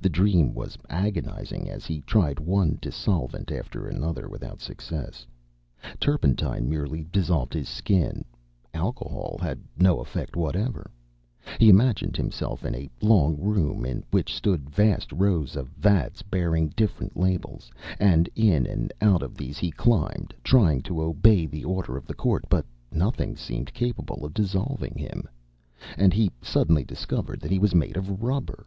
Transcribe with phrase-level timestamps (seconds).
[0.00, 5.26] The dream was agonizing as he tried one dissolvent after another without success.
[6.00, 8.24] Turpentine merely dissolved his skin;
[8.72, 10.90] alcohol had no effect whatever.
[11.58, 16.68] He imagined himself in a long room in which stood vast rows of vats bearing
[16.68, 21.98] different labels, and in and out of these he climbed, trying to obey the order
[21.98, 25.28] of the court, but nothing seemed capable of dissolving him,
[25.98, 28.66] and he suddenly discovered that he was made of rubber.